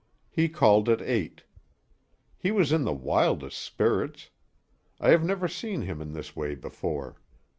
[0.31, 1.43] He called at eight.
[2.35, 4.31] He was in the wildest spirits.
[4.99, 7.21] I have never seen him in this way before.